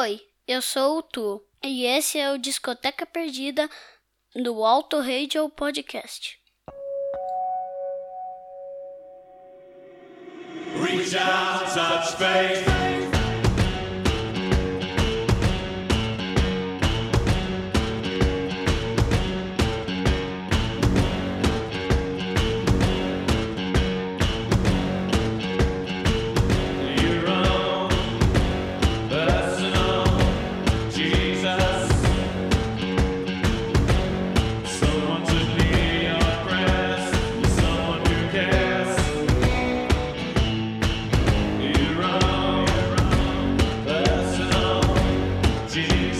[0.00, 3.68] Oi, eu sou o Tu e esse é o Discoteca Perdida
[4.34, 6.38] do Alto Radio Podcast.
[10.82, 12.69] Reach out, touch faith.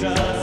[0.01, 0.40] Jesus.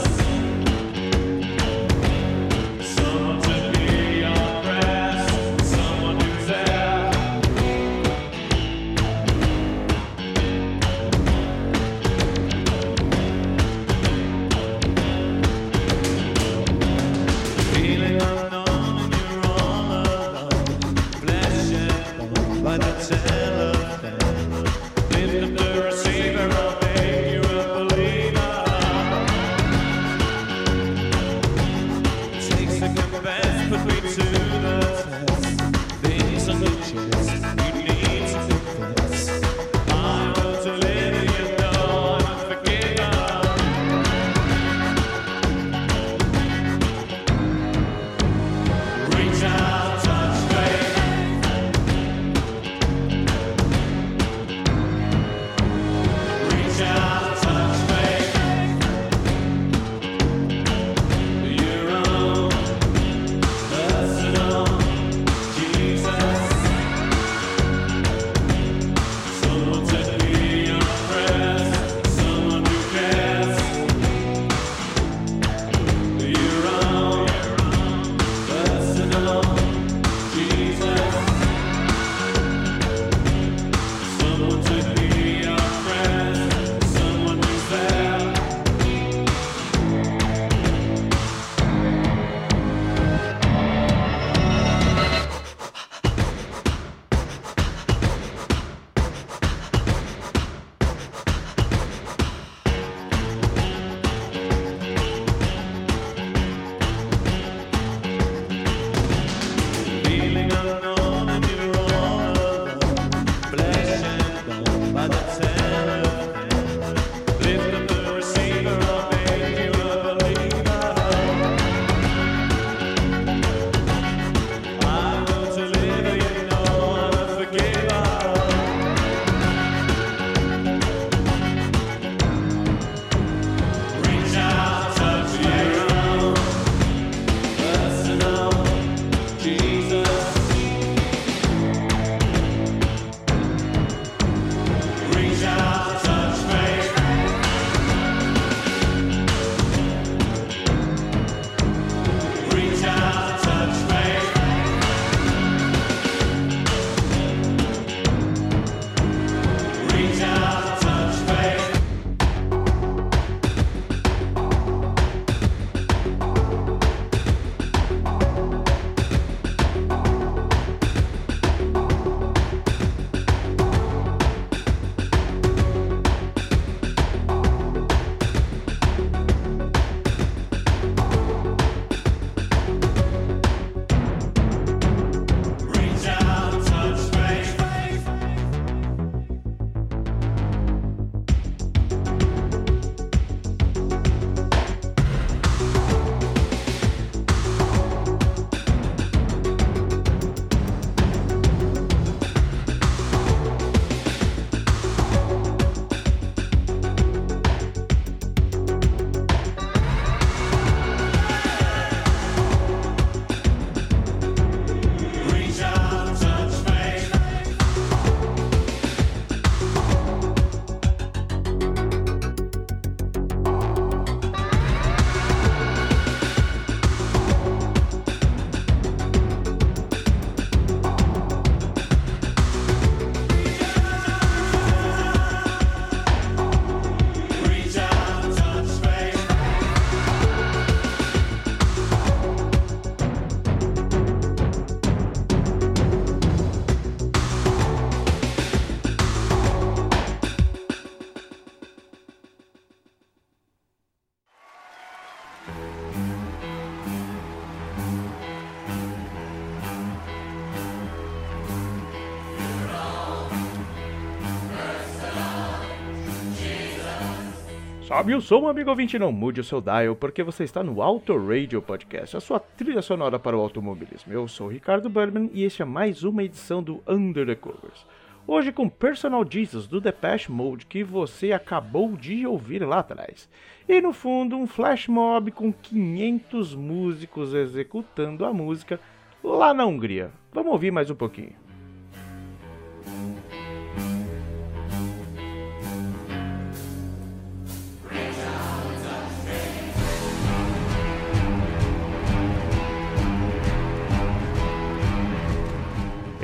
[268.08, 271.14] Sobe o som, amigo ouvinte, não mude o seu dial, porque você está no Auto
[271.14, 274.10] Radio Podcast, a sua trilha sonora para o automobilismo.
[274.10, 277.84] Eu sou Ricardo Berman e este é mais uma edição do Under the Covers.
[278.26, 283.28] Hoje com Personal Jesus do Depeche Mode, que você acabou de ouvir lá atrás.
[283.68, 288.80] E no fundo, um flash mob com 500 músicos executando a música
[289.22, 290.10] lá na Hungria.
[290.32, 291.47] Vamos ouvir mais um pouquinho.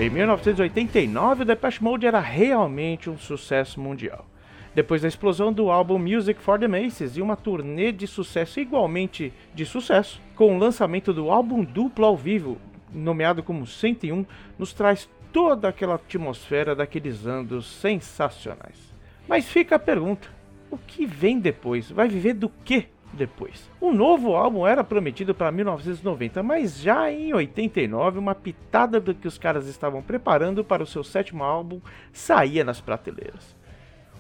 [0.05, 4.27] Em 1989, o Depeche Mode era realmente um sucesso mundial.
[4.75, 9.33] Depois da explosão do álbum Music for the Masses e uma turnê de sucesso igualmente
[9.55, 12.59] de sucesso, com o lançamento do álbum duplo ao vivo,
[12.93, 14.27] nomeado como 101,
[14.59, 18.95] nos traz toda aquela atmosfera daqueles anos sensacionais.
[19.27, 20.29] Mas fica a pergunta:
[20.71, 21.91] o que vem depois?
[21.91, 23.71] Vai viver do que depois.
[23.81, 29.29] Um novo álbum era prometido para 1990, mas já em 89, uma pitada do que
[29.29, 31.81] os caras estavam preparando para o seu sétimo álbum
[32.13, 33.57] saía nas prateleiras.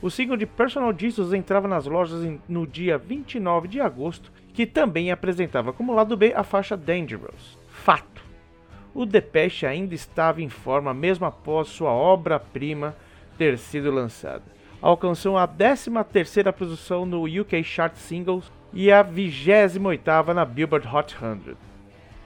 [0.00, 5.10] O single de Personal Jesus entrava nas lojas no dia 29 de agosto, que também
[5.10, 7.58] apresentava como lado B a faixa Dangerous.
[7.68, 8.22] Fato:
[8.94, 12.94] o Depeche ainda estava em forma mesmo após sua obra-prima
[13.36, 14.44] ter sido lançada.
[14.80, 21.56] Alcançou a 13ª posição no UK Chart Singles e a 28ª na Billboard Hot 100.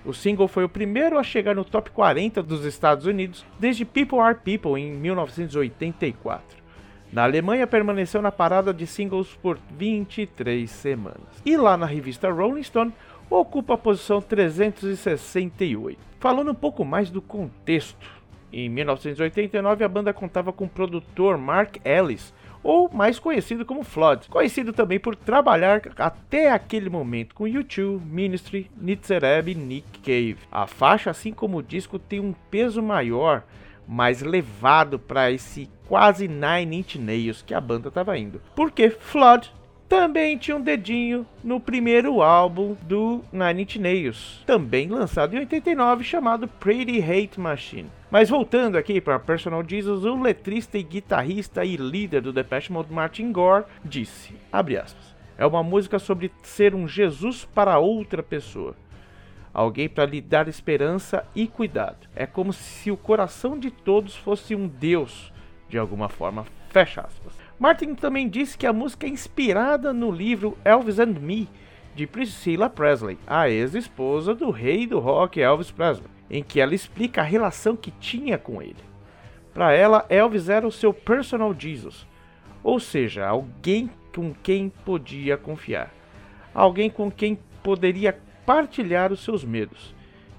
[0.05, 4.21] O single foi o primeiro a chegar no top 40 dos Estados Unidos desde People
[4.21, 6.57] Are People em 1984.
[7.13, 11.43] Na Alemanha permaneceu na parada de singles por 23 semanas.
[11.45, 12.93] E lá na revista Rolling Stone
[13.29, 15.99] ocupa a posição 368.
[16.19, 18.09] Falando um pouco mais do contexto,
[18.53, 22.33] em 1989 a banda contava com o produtor Mark Ellis,
[22.63, 28.71] ou mais conhecido como Flood, conhecido também por trabalhar até aquele momento com U2, Ministry,
[28.77, 30.39] Nitzereb e Nick Cave.
[30.51, 33.43] A faixa, assim como o disco, tem um peso maior,
[33.87, 39.51] mais levado para esse quase Nine Inch Nails que a banda estava indo, porque Flood
[39.89, 46.05] também tinha um dedinho no primeiro álbum do Nine Inch Nails, também lançado em 89,
[46.05, 47.91] chamado Pretty Hate Machine.
[48.11, 52.93] Mas voltando aqui para Personal Jesus, o letrista e guitarrista e líder do Depeche Mode,
[52.93, 58.75] Martin Gore, disse, aspas, é uma música sobre ser um Jesus para outra pessoa.
[59.55, 62.09] Alguém para lhe dar esperança e cuidado.
[62.15, 65.33] É como se o coração de todos fosse um Deus,
[65.69, 66.45] de alguma forma.
[66.71, 67.38] Fecha aspas.
[67.59, 71.49] Martin também disse que a música é inspirada no livro Elvis and Me,
[71.95, 77.21] de Priscilla Presley, a ex-esposa do rei do rock Elvis Presley, em que ela explica
[77.21, 78.77] a relação que tinha com ele.
[79.53, 82.07] Para ela, Elvis era o seu personal Jesus,
[82.63, 85.93] ou seja, alguém com quem podia confiar,
[86.55, 88.17] alguém com quem poderia
[88.47, 89.93] partilhar os seus medos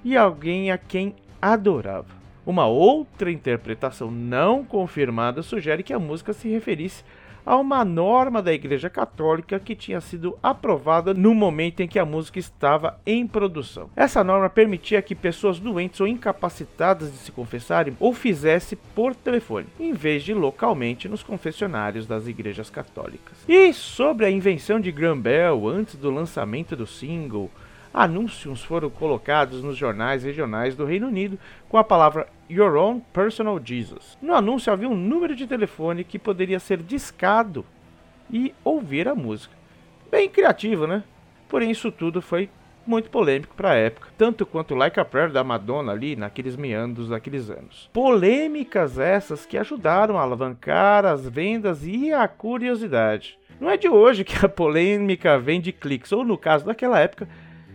[0.03, 2.18] e alguém a quem adorava.
[2.49, 7.03] Uma outra interpretação não confirmada sugere que a música se referisse
[7.45, 12.05] a uma norma da Igreja Católica que tinha sido aprovada no momento em que a
[12.05, 13.91] música estava em produção.
[13.95, 19.67] Essa norma permitia que pessoas doentes ou incapacitadas de se confessarem ou fizesse por telefone,
[19.79, 23.45] em vez de localmente nos confessionários das igrejas católicas.
[23.47, 27.51] E sobre a invenção de Graham Bell antes do lançamento do single,
[27.93, 33.59] anúncios foram colocados nos jornais regionais do Reino Unido com a palavra Your Own Personal
[33.63, 34.17] Jesus.
[34.21, 37.65] No anúncio havia um número de telefone que poderia ser discado
[38.31, 39.55] e ouvir a música.
[40.09, 41.03] Bem criativo, né?
[41.47, 42.49] Porém, isso tudo foi
[42.85, 47.09] muito polêmico para a época, tanto quanto Like a Prayer da Madonna ali naqueles meandros
[47.09, 47.87] daqueles anos.
[47.93, 53.37] Polêmicas essas que ajudaram a alavancar as vendas e a curiosidade.
[53.59, 57.27] Não é de hoje que a polêmica vem de cliques, ou no caso daquela época,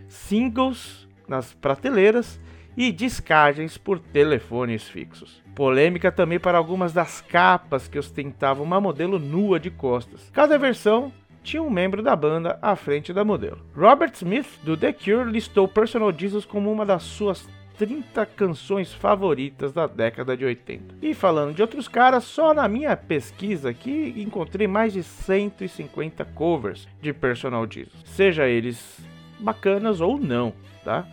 [0.08, 2.40] singles nas prateleiras
[2.76, 5.42] e descargens por telefones fixos.
[5.54, 10.30] Polêmica também para algumas das capas que ostentavam uma modelo nua de costas.
[10.32, 11.12] Cada versão
[11.42, 13.60] tinha um membro da banda à frente da modelo.
[13.76, 19.72] Robert Smith, do The Cure, listou Personal Jesus como uma das suas 30 canções favoritas
[19.72, 20.96] da década de 80.
[21.02, 26.88] E falando de outros caras, só na minha pesquisa aqui encontrei mais de 150 covers
[27.00, 28.98] de Personal Jesus, seja eles
[29.38, 30.52] bacanas ou não,
[30.84, 31.06] tá?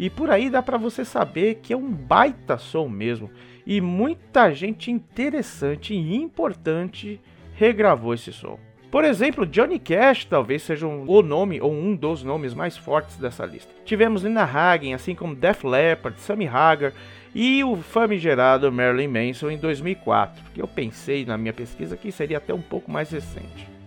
[0.00, 3.30] E por aí dá para você saber que é um baita som mesmo.
[3.66, 7.20] E muita gente interessante e importante
[7.52, 8.58] regravou esse som.
[8.90, 13.18] Por exemplo, Johnny Cash talvez seja um, o nome ou um dos nomes mais fortes
[13.18, 13.70] dessa lista.
[13.84, 16.94] Tivemos Nina Hagen, assim como Def Leppard, Sammy Hagar
[17.34, 22.38] e o famigerado Marilyn Manson em 2004, que eu pensei na minha pesquisa que seria
[22.38, 23.79] até um pouco mais recente.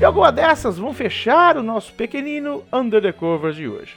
[0.00, 3.94] E alguma dessas vão fechar o nosso pequenino Under the Covers de hoje.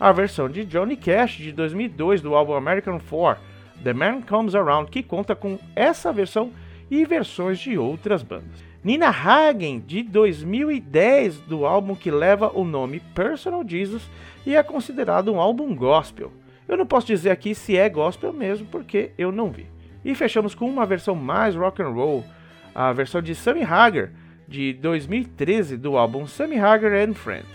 [0.00, 3.42] A versão de Johnny Cash de 2002 do álbum American 4,
[3.84, 6.50] The Man Comes Around, que conta com essa versão
[6.90, 8.64] e versões de outras bandas.
[8.82, 14.08] Nina Hagen de 2010 do álbum que leva o nome Personal Jesus
[14.46, 16.32] e é considerado um álbum gospel.
[16.66, 19.66] Eu não posso dizer aqui se é gospel mesmo porque eu não vi.
[20.02, 22.24] E fechamos com uma versão mais rock and roll,
[22.74, 24.12] a versão de Sammy Hagar
[24.52, 27.48] de 2013 do álbum Sammy Hagar and Friends.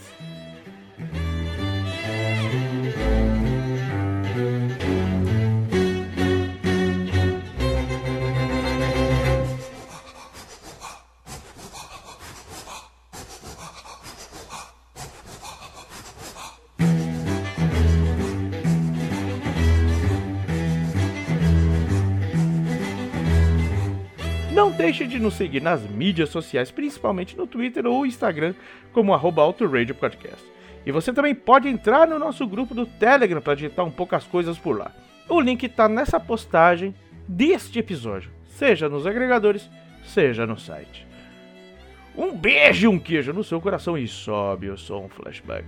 [24.57, 28.55] Não deixe de nos seguir nas mídias sociais, principalmente no Twitter ou Instagram,
[28.91, 30.43] como arroba Autoradio Podcast.
[30.83, 34.23] E você também pode entrar no nosso grupo do Telegram para digitar um pouco as
[34.23, 34.91] coisas por lá.
[35.29, 36.95] O link está nessa postagem
[37.27, 39.69] deste episódio, seja nos agregadores,
[40.03, 41.05] seja no site.
[42.17, 45.67] Um beijo e um queijo no seu coração e sobe o som flashback.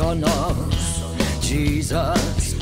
[0.00, 0.56] Personal
[1.40, 2.54] Jesus.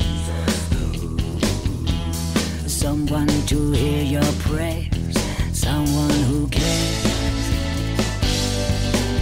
[2.67, 5.17] Someone to hear your prayers,
[5.53, 7.45] someone who cares.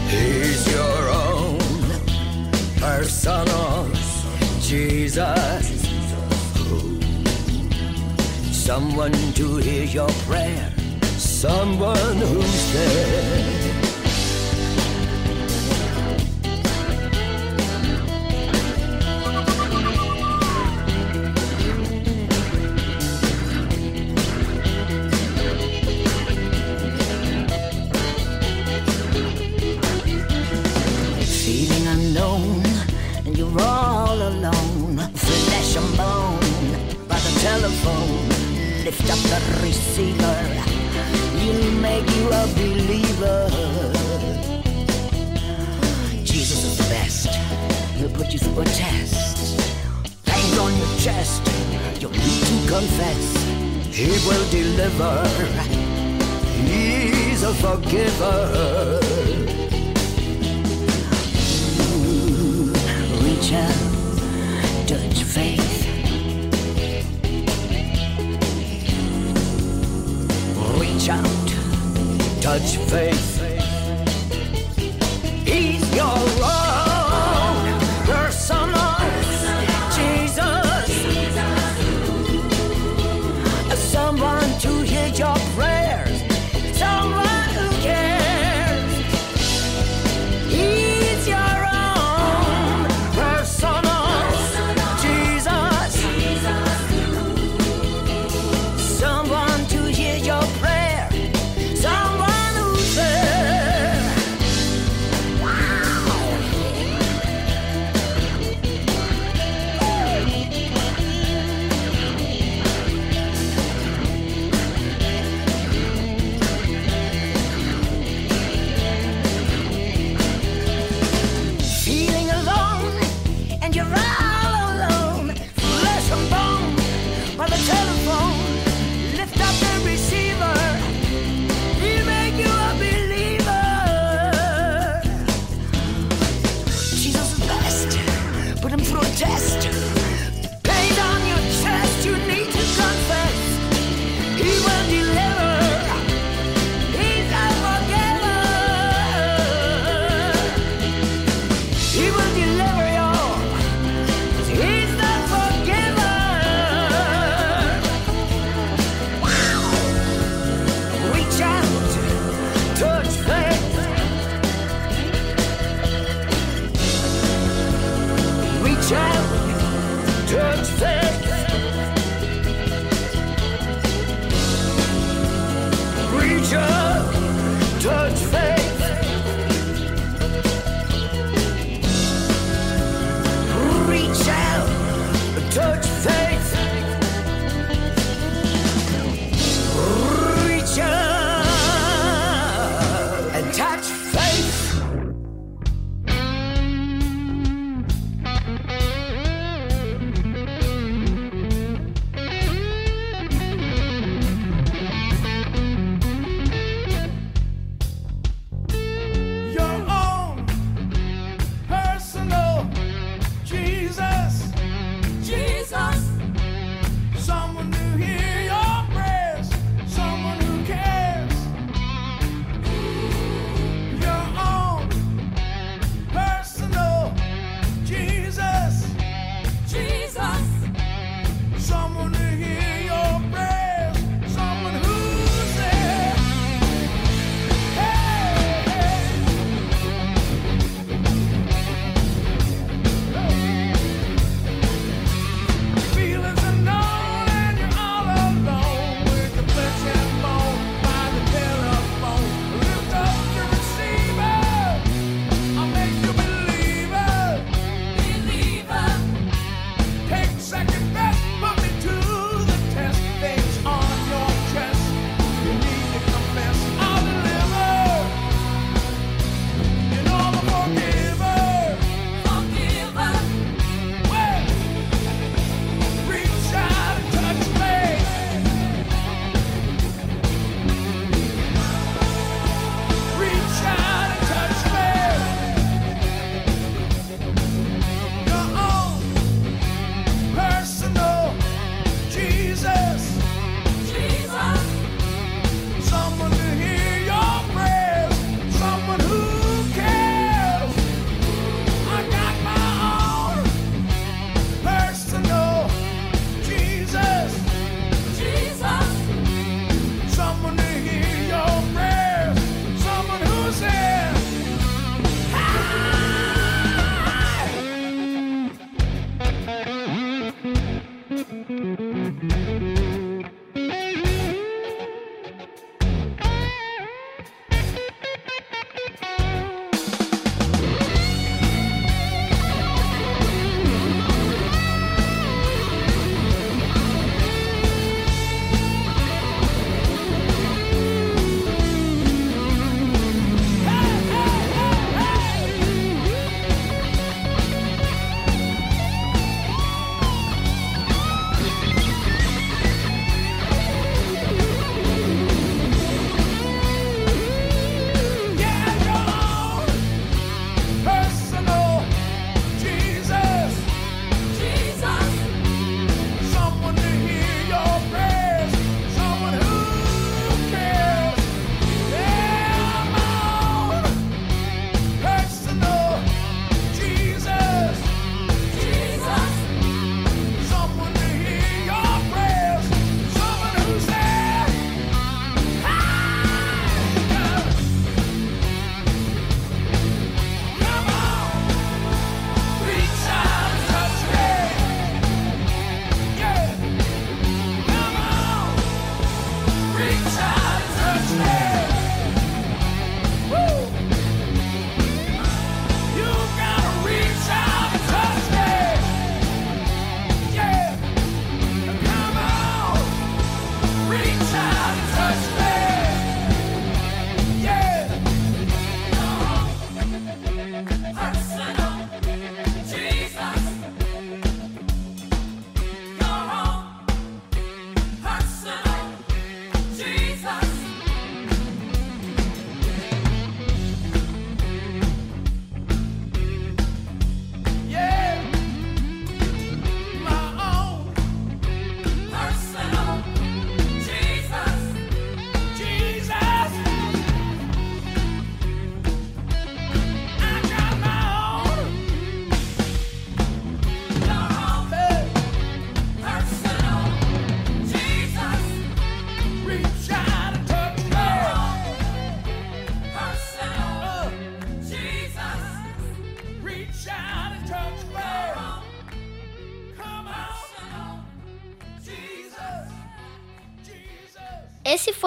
[0.09, 1.59] He's your own
[2.79, 3.87] personal
[4.61, 5.67] Jesus.
[8.51, 10.73] Someone to hear your prayer,
[11.17, 13.66] someone who's there.
[72.59, 73.36] Touch faith.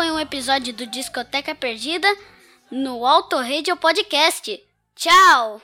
[0.01, 2.09] Foi um episódio do Discoteca Perdida
[2.71, 4.59] no Auto Radio Podcast.
[4.97, 5.61] Tchau!